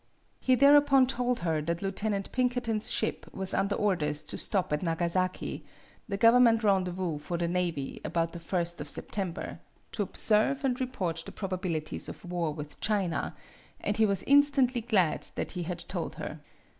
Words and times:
He 0.39 0.55
thereupon 0.55 1.05
told 1.05 1.41
her 1.41 1.61
that 1.61 1.83
Lieutenant 1.83 2.31
Pinkerton's 2.31 2.89
ship 2.89 3.31
was 3.31 3.53
under 3.53 3.75
orders 3.75 4.23
to 4.23 4.35
stop 4.35 4.73
at 4.73 4.81
Nagasaki, 4.81 5.63
the 6.09 6.17
government 6.17 6.63
rendezvous 6.63 7.19
for 7.19 7.37
the 7.37 7.47
navy, 7.47 8.01
about 8.03 8.31
the 8.31 8.39
first 8.39 8.81
of 8.81 8.89
September, 8.89 9.59
to 9.91 10.07
64 10.07 10.07
MADAME 10.07 10.07
BUTTERFLY 10.07 10.09
observe 10.09 10.65
and 10.65 10.81
report 10.81 11.23
the 11.23 11.31
probabilities 11.31 12.09
of 12.09 12.25
war 12.25 12.51
with 12.51 12.81
China; 12.81 13.35
and 13.79 13.97
he 13.97 14.07
was 14.07 14.23
instantly 14.23 14.81
glad 14.81 15.27
that 15.35 15.51
he 15.51 15.61
had 15.61 15.77
told 15.87 16.15
her. 16.15 16.39